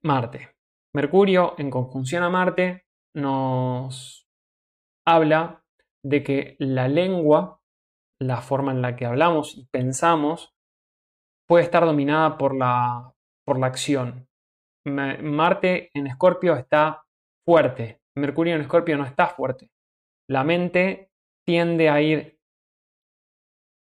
[0.05, 0.55] Marte.
[0.95, 2.85] Mercurio en conjunción a Marte
[3.17, 4.29] nos
[5.07, 5.65] habla
[6.05, 7.63] de que la lengua
[8.21, 10.53] la forma en la que hablamos y pensamos
[11.49, 13.15] puede estar dominada por la,
[13.47, 14.29] por la acción.
[14.85, 17.07] Marte en Escorpio está
[17.47, 19.71] fuerte, Mercurio en Escorpio no está fuerte.
[20.29, 21.11] La mente
[21.47, 22.39] tiende a ir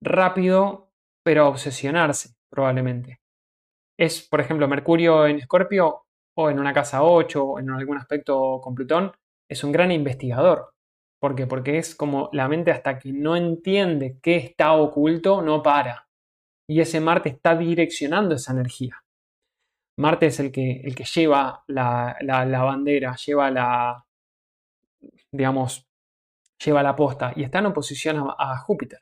[0.02, 0.90] rápido,
[1.22, 3.20] pero a obsesionarse, probablemente.
[3.98, 6.04] Es, por ejemplo, Mercurio en Escorpio
[6.36, 9.12] o en una casa 8 o en algún aspecto con Plutón,
[9.48, 10.72] es un gran investigador.
[11.20, 11.46] ¿Por qué?
[11.46, 16.08] Porque es como la mente hasta que no entiende qué está oculto, no para.
[16.68, 19.02] Y ese Marte está direccionando esa energía.
[19.98, 22.16] Marte es el que, el que lleva la,
[22.64, 24.06] bandera, lleva la,
[25.30, 25.86] digamos,
[26.64, 29.00] lleva la posta y está en oposición a Júpiter.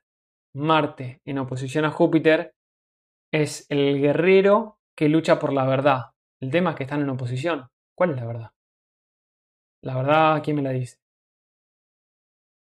[0.55, 2.55] Marte en oposición a Júpiter
[3.33, 6.13] es el guerrero que lucha por la verdad.
[6.41, 7.69] El tema es que están en oposición.
[7.95, 8.51] ¿Cuál es la verdad?
[9.83, 10.99] La verdad, ¿quién me la dice?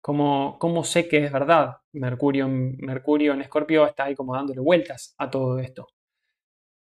[0.01, 1.77] ¿Cómo, sé que es verdad?
[1.91, 5.87] Mercurio, Mercurio en Escorpio está ahí como dándole vueltas a todo esto.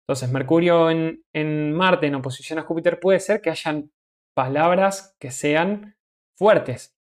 [0.02, 3.90] Entonces, Mercurio en, en Marte en oposición a Júpiter puede ser que hayan
[4.34, 5.96] palabras que sean
[6.36, 6.96] fuertes.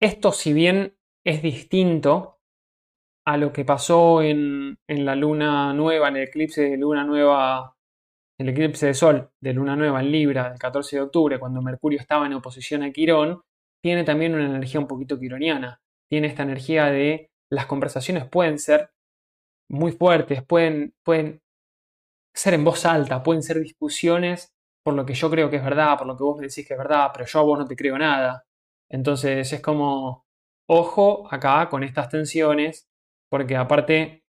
[0.00, 2.40] Esto, si bien es distinto
[3.24, 7.76] a lo que pasó en, en, la luna nueva, en el eclipse de luna nueva,
[8.38, 12.00] el eclipse de sol de luna nueva en Libra del 14 de octubre, cuando Mercurio
[12.00, 13.42] estaba en oposición a Quirón,
[13.82, 15.80] tiene también una energía un poquito quironiana.
[16.08, 18.90] Tiene esta energía de las conversaciones pueden ser
[19.68, 21.42] muy fuertes, pueden, pueden
[22.34, 24.52] ser en voz alta, pueden ser discusiones
[24.84, 26.74] por lo que yo creo que es verdad, por lo que vos me decís que
[26.74, 28.44] es verdad, pero yo a vos no te creo nada.
[28.90, 30.24] Entonces es como,
[30.68, 32.88] ojo acá con estas tensiones,
[33.32, 34.26] porque aparte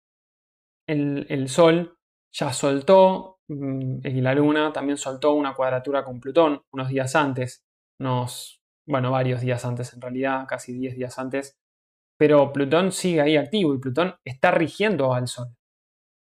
[0.88, 1.96] el, Sol
[2.32, 7.64] ya soltó mm, y la Luna también soltó una cuadratura con Plutón unos días antes.
[8.00, 11.56] Nos, bueno, varios días antes en realidad, casi 10 días antes,
[12.18, 15.54] pero Plutón sigue ahí activo y Plutón está rigiendo al Sol.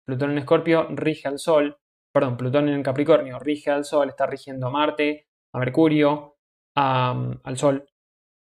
[0.04, 1.78] Plutón en Escorpio rige al Sol,
[2.12, 6.38] perdón, Plutón en Capricornio rige al Sol, está rigiendo a Marte, a Mercurio,
[6.74, 7.88] al Sol.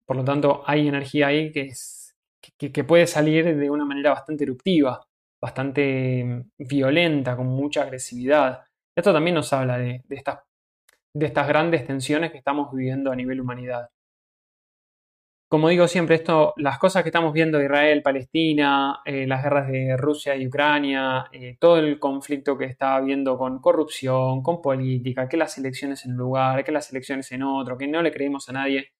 [0.06, 2.01] Por lo tanto, hay energía ahí que, es,
[2.58, 5.04] que, puede salir de una manera bastante eruptiva,
[5.40, 8.64] bastante mm, violenta, con mucha agresividad.
[8.96, 10.40] Esto también nos habla de, estas,
[11.14, 13.88] de estas grandes tensiones que estamos viviendo a nivel humanidad
[15.52, 19.98] como digo siempre, esto, las cosas que estamos viendo Israel, Palestina, eh, las guerras de
[19.98, 25.36] Rusia y Ucrania, eh, todo el conflicto que está habiendo con corrupción, con política, que
[25.36, 28.52] las elecciones en un lugar, que las elecciones en otro, que no le creemos a
[28.54, 28.92] nadie,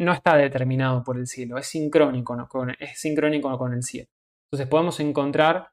[0.00, 4.08] no está determinado por el cielo, es sincrónico, con, es sincrónico con el cielo.
[4.46, 5.72] Entonces podemos encontrar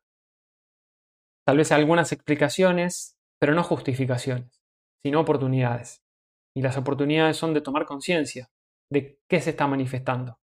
[1.45, 4.61] tal vez algunas explicaciones, pero no justificaciones,
[5.01, 6.03] sino oportunidades.
[6.53, 8.49] Y las oportunidades son de tomar conciencia
[8.91, 10.39] de qué se está manifestando.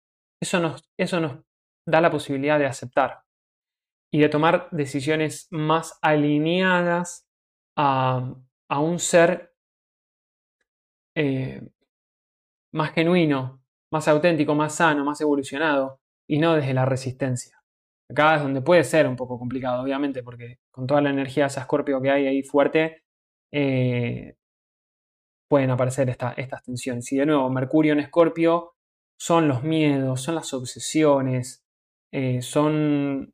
[0.42, 1.38] Eso nos, eso nos
[1.86, 3.22] da la posibilidad de aceptar
[4.12, 7.28] y de tomar decisiones más alineadas
[7.76, 8.34] a,
[8.70, 9.54] un ser,
[11.14, 11.62] eh,
[12.72, 13.57] más genuino,
[13.90, 17.58] más auténtico, más sano, más evolucionado, y no desde la resistencia.
[18.10, 21.50] Acá es donde puede ser un poco complicado, obviamente, porque con toda la energía de
[21.50, 23.02] Scorpio que hay ahí fuerte,
[23.52, 24.34] eh,
[25.48, 27.10] pueden aparecer estas tensiones.
[27.12, 28.74] Y de nuevo, Mercurio en Escorpio
[29.18, 31.64] son los miedos, son las obsesiones,
[32.12, 33.32] eh, son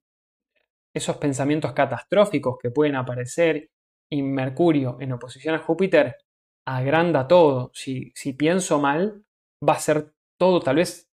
[0.94, 3.70] esos pensamientos catastróficos que pueden aparecer.
[4.10, 6.16] Y Mercurio en oposición a Júpiter
[6.66, 7.70] agranda todo.
[7.74, 9.24] Si, si pienso mal,
[9.66, 10.13] va a ser
[10.44, 11.10] todo tal vez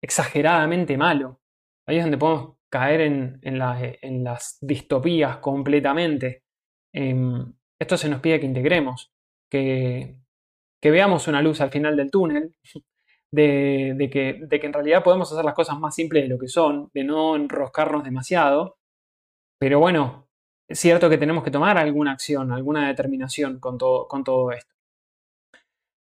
[0.00, 1.40] exageradamente malo.
[1.84, 6.44] Ahí es donde podemos caer en, en, las distopías completamente.
[6.94, 9.12] Em, esto se nos pide que integremos,
[9.50, 10.16] que,
[10.80, 12.54] que veamos una luz al final del túnel,
[13.34, 16.48] de, que, de, que, en realidad podemos hacer las cosas más simples de lo que
[16.48, 18.78] son, de no enroscarnos demasiado.
[19.58, 20.28] Pero bueno,
[20.68, 24.72] es cierto que tenemos que tomar alguna acción, alguna determinación con todo esto.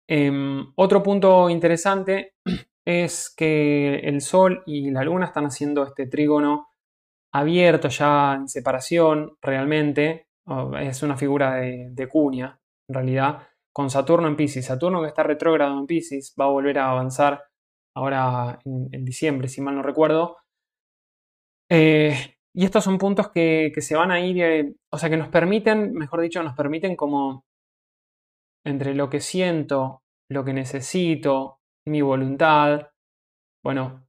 [0.07, 2.35] Em, otro punto interesante
[2.85, 6.67] es que el Sol y la Luna están haciendo este trígono
[7.33, 10.27] abierto ya en separación realmente.
[10.79, 14.65] Es una figura de, de cuña, en realidad, con Saturno en Pisces.
[14.65, 17.41] Saturno que está retrógrado en Pisces va a volver a avanzar
[17.95, 20.37] ahora en, diciembre, si mal no recuerdo.
[21.69, 25.29] Eh, y estos son puntos que, se van a ir, eh, o sea, que nos
[25.29, 27.45] permiten, mejor dicho, nos permiten como
[28.65, 32.89] entre lo que siento, lo que necesito, mi voluntad,
[33.63, 34.07] bueno,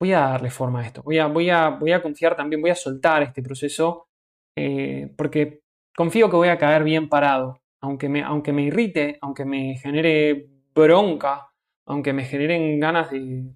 [0.00, 2.70] voy a darle forma a esto, voy a, voy a, voy a confiar también, voy
[2.70, 4.08] a soltar este proceso,
[4.56, 5.60] eh, porque
[5.96, 10.48] confío que voy a caer bien parado, aunque me, aunque me irrite, aunque me genere
[10.74, 11.50] bronca,
[11.86, 13.54] aunque me generen ganas de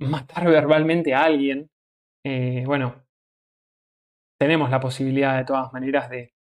[0.00, 1.70] matar verbalmente a alguien,
[2.24, 3.04] eh, bueno,
[4.38, 6.32] tenemos la posibilidad de todas maneras de,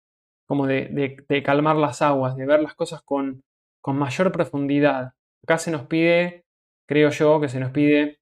[0.46, 3.42] como de, calmar las aguas, de ver las cosas con,
[3.86, 5.12] mayor profundidad.
[5.44, 6.44] Acá se nos pide,
[6.88, 8.18] creo yo, que se nos pide,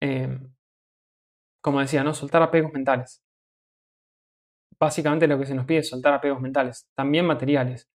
[0.00, 0.38] eh,
[1.60, 2.14] como decía, ¿no?
[2.14, 3.22] Soltar apegos mentales
[4.78, 7.88] básicamente lo que se nos pide es soltar apegos mentales, también materiales,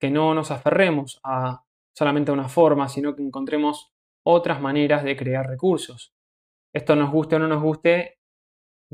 [0.00, 1.62] que no nos aferremos a
[1.96, 3.92] solamente a una forma, sino que encontremos
[4.24, 6.12] otras maneras de crear recursos.
[6.74, 8.18] Esto nos guste o no nos guste,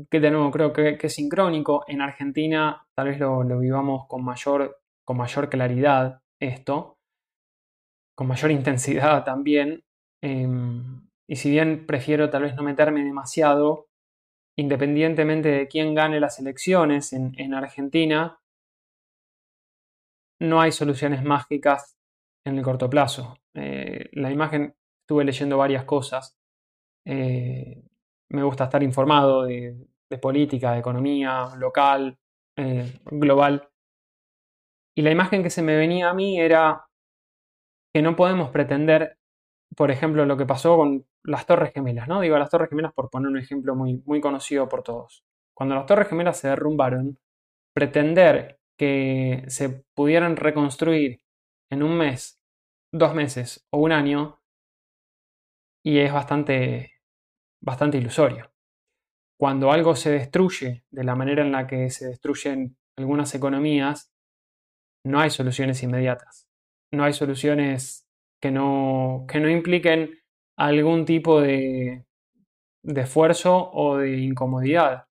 [0.09, 1.83] que de nuevo creo que, es sincrónico.
[1.87, 6.97] En Argentina tal vez lo, vivamos con mayor, con mayor claridad esto,
[8.15, 9.83] con mayor intensidad también.
[10.21, 13.87] Em, y si bien prefiero tal vez no meterme demasiado,
[14.57, 18.39] independientemente de quién gane las elecciones en, Argentina,
[20.39, 21.95] no hay soluciones mágicas
[22.45, 23.37] en el corto plazo.
[23.55, 26.35] Eh, la imagen, estuve leyendo varias cosas.
[27.05, 27.83] Eh,
[28.29, 29.87] me gusta estar informado de,
[30.21, 32.17] política, de economía local,
[32.55, 33.67] eh, global.
[34.95, 36.85] Y la imagen que se me venía a mí era
[37.93, 39.17] que no podemos pretender,
[39.75, 42.21] por ejemplo, lo que pasó con las Torres Gemelas, ¿no?
[42.21, 45.23] Digo las Torres Gemelas por poner un ejemplo muy, muy conocido por todos.
[45.55, 47.17] Cuando las Torres Gemelas se derrumbaron,
[47.73, 51.21] pretender que se pudieran reconstruir
[51.71, 52.39] en un mes,
[52.91, 54.39] dos meses o un año,
[55.85, 56.92] y es bastante,
[57.63, 58.51] bastante ilusorio.
[59.39, 64.11] Cuando algo se destruye de la manera en la que se destruyen algunas economías,
[65.05, 66.47] no hay soluciones inmediatas.
[66.91, 68.07] No hay soluciones
[68.41, 70.19] que no, que no impliquen
[70.57, 72.05] algún tipo de,
[72.83, 75.07] esfuerzo o de incomodidad.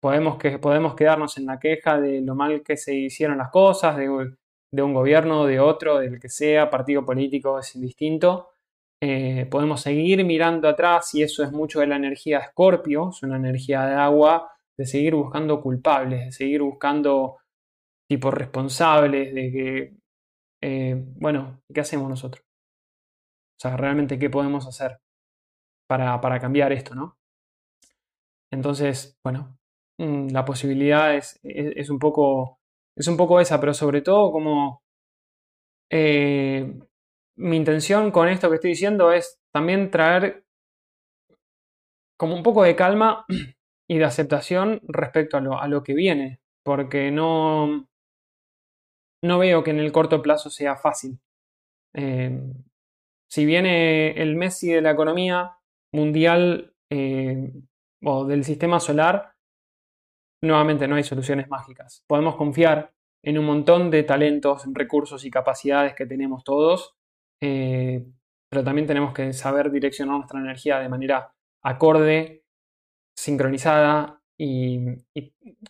[0.00, 3.96] Podemos, que, podemos quedarnos en la queja de lo mal que se hicieron las cosas,
[3.96, 8.55] de, un gobierno, de otro, del que sea, partido político es indistinto.
[9.00, 13.22] Eh, podemos seguir mirando atrás y eso es mucho de la energía de Escorpio, es
[13.22, 17.38] una energía de agua, de seguir buscando culpables, de seguir buscando
[18.08, 19.96] tipos responsables, de que,
[20.62, 22.42] eh, bueno, ¿qué hacemos nosotros?
[23.58, 24.98] O sea, realmente qué podemos hacer
[25.88, 27.16] para, cambiar esto, ¿no?
[28.50, 29.58] Entonces, bueno,
[29.98, 32.58] mm, la posibilidad es, es, un, poco,
[32.96, 34.82] es un poco esa, pero sobre todo como
[35.90, 36.78] eh,
[37.36, 40.44] mi intención con esto que estoy diciendo es también traer
[42.18, 43.24] como un poco de calma
[43.88, 47.88] y de aceptación respecto a lo, a lo que viene, porque no,
[49.22, 51.18] no veo que en el corto plazo sea fácil.
[51.94, 52.40] Eh,
[53.28, 55.56] si viene el Messi de la economía
[55.92, 57.52] mundial eh,
[58.02, 59.34] o del sistema solar,
[60.42, 62.04] nuevamente no hay soluciones mágicas.
[62.06, 66.96] Podemos confiar en un montón de talentos, recursos y capacidades que tenemos todos,
[67.40, 68.04] eh,
[68.50, 71.32] pero también tenemos que saber direccionar nuestra energía de manera
[71.62, 72.44] acorde,
[73.16, 74.78] sincronizada y,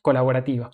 [0.02, 0.70] colaborativa.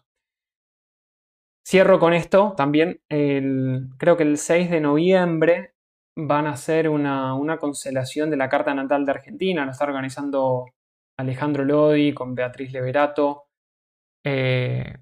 [1.66, 3.01] Cierro con esto también.
[3.09, 5.74] creo que el 6 de noviembre
[6.16, 10.66] van a ser una, una constelación de la carta natal de Argentina, lo está organizando
[11.18, 13.45] Alejandro Lodi con Beatriz Leverato.
[14.24, 14.95] Eh,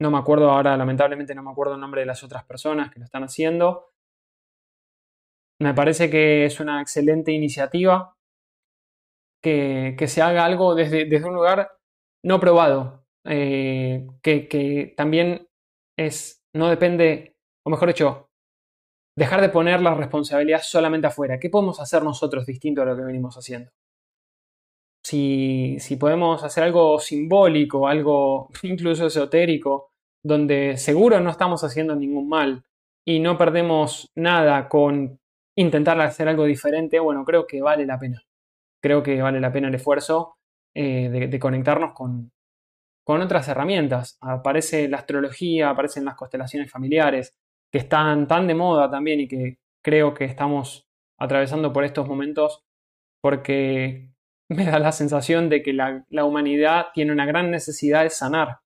[0.00, 2.98] no me acuerdo ahora, lamentablemente no me acuerdo el nombre de las otras personas que
[2.98, 3.92] lo están haciendo.
[5.60, 8.14] Me parece que es una excelente iniciativa
[9.42, 11.70] que, se haga algo desde, desde, un lugar
[12.24, 15.48] no probado, eh, que, que también
[15.96, 18.28] es, no depende, o mejor dicho,
[19.16, 21.38] dejar de poner la responsabilidad solamente afuera.
[21.38, 23.70] ¿Qué podemos hacer nosotros distinto a lo que venimos haciendo?
[25.06, 29.90] si, podemos hacer algo simbólico, algo incluso esotérico,
[30.24, 32.64] donde seguro no estamos haciendo ningún mal
[33.06, 35.20] y no perdemos nada con
[35.56, 38.22] intentar hacer algo diferente, bueno, creo que vale la pena.
[38.80, 40.36] Creo que vale la pena el esfuerzo
[40.74, 42.30] eh, de, conectarnos con,
[43.04, 44.18] con otras herramientas.
[44.20, 47.36] Aparece la astrología, aparecen las constelaciones familiares,
[47.72, 50.88] que están tan de moda también y que creo que estamos
[51.18, 52.64] atravesando por estos momentos
[53.20, 54.10] porque
[54.48, 58.60] me da la sensación de que la, humanidad tiene una gran necesidad de sanar.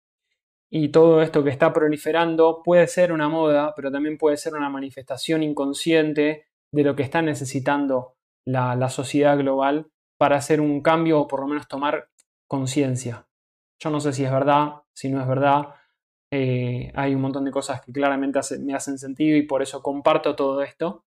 [0.73, 4.69] Y todo esto que está proliferando puede ser una moda, pero también puede ser una
[4.69, 8.17] manifestación inconsciente de lo que está necesitando
[8.47, 12.11] la, sociedad global para hacer un cambio o por lo menos tomar
[12.49, 13.27] conciencia.
[13.83, 15.75] Yo no sé si es verdad, si no es verdad.
[16.33, 20.37] Eh, hay un montón de cosas que claramente me hacen sentido y por eso comparto
[20.37, 21.05] todo esto,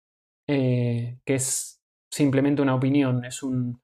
[0.47, 1.81] eh, que es
[2.11, 3.81] simplemente una opinión, es un,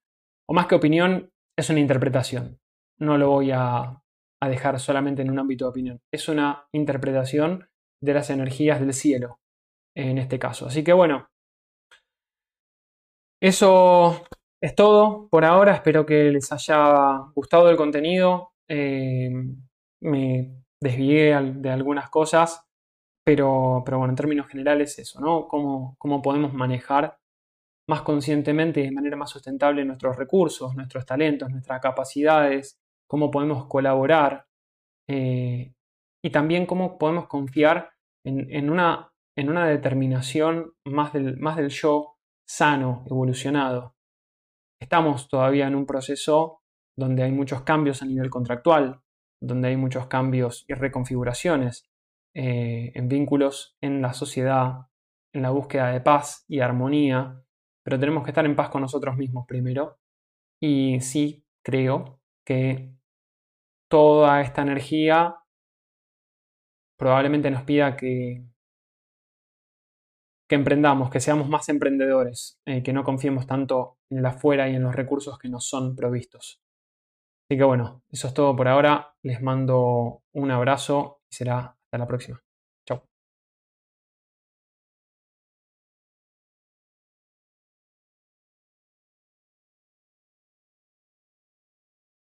[0.48, 2.60] o más que opinión, es una interpretación.
[2.98, 4.00] No lo voy a,
[4.46, 6.00] dejar solamente en un ámbito de opinión.
[6.12, 7.70] Es una interpretación
[8.02, 9.40] de las energías del cielo,
[9.96, 10.66] en este caso.
[10.66, 11.30] Así que bueno,
[13.44, 14.24] eso
[14.62, 15.74] es todo por ahora.
[15.74, 18.52] Espero que les haya gustado el contenido.
[18.70, 19.30] Eh,
[20.00, 22.66] me desvié de algunas cosas,
[23.22, 25.46] pero, pero, bueno, en términos generales eso, ¿no?
[25.46, 27.18] Cómo, cómo podemos manejar
[27.86, 33.66] más conscientemente y de manera más sustentable nuestros recursos, nuestros talentos, nuestras capacidades, cómo podemos
[33.66, 34.46] colaborar
[35.06, 35.74] eh,
[36.24, 37.90] y también cómo podemos confiar
[38.24, 42.13] en, una, en una, determinación más del, más del yo
[42.46, 43.94] sano, evolucionado.
[44.80, 46.62] Estamos todavía en un proceso
[46.96, 49.00] donde hay muchos cambios a nivel contractual,
[49.40, 51.90] donde hay muchos cambios y reconfiguraciones
[52.34, 54.86] eh, en vínculos en la sociedad,
[55.32, 57.44] en la búsqueda de paz y armonía
[57.84, 59.98] pero tenemos que estar en paz con nosotros mismos primero.
[60.60, 62.94] Y sí creo que
[63.88, 65.36] toda esta energía
[66.98, 68.44] probablemente nos pida que,
[70.48, 74.74] que emprendamos, que seamos más emprendedores, eh, que no confiemos tanto en la afuera y
[74.74, 76.60] en los recursos que nos son provistos.
[77.48, 79.14] Así que bueno, eso es todo por ahora.
[79.22, 82.43] Les mando un abrazo y será hasta la próxima.